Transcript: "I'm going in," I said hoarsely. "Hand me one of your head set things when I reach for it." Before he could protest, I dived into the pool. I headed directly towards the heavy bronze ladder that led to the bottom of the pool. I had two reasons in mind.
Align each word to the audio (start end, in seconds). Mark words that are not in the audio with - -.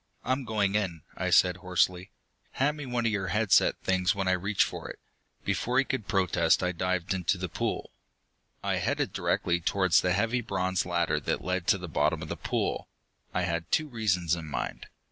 "I'm 0.23 0.45
going 0.45 0.73
in," 0.73 1.03
I 1.15 1.29
said 1.29 1.57
hoarsely. 1.57 2.09
"Hand 2.53 2.75
me 2.77 2.87
one 2.87 3.05
of 3.05 3.11
your 3.11 3.27
head 3.27 3.51
set 3.51 3.77
things 3.81 4.15
when 4.15 4.27
I 4.27 4.31
reach 4.31 4.63
for 4.63 4.89
it." 4.89 4.97
Before 5.45 5.77
he 5.77 5.85
could 5.85 6.07
protest, 6.07 6.63
I 6.63 6.71
dived 6.71 7.13
into 7.13 7.37
the 7.37 7.47
pool. 7.47 7.91
I 8.63 8.77
headed 8.77 9.13
directly 9.13 9.59
towards 9.59 10.01
the 10.01 10.13
heavy 10.13 10.41
bronze 10.41 10.87
ladder 10.87 11.19
that 11.19 11.43
led 11.43 11.67
to 11.67 11.77
the 11.77 11.87
bottom 11.87 12.23
of 12.23 12.29
the 12.29 12.35
pool. 12.35 12.89
I 13.31 13.43
had 13.43 13.69
two 13.69 13.87
reasons 13.87 14.33
in 14.35 14.47
mind. 14.47 14.87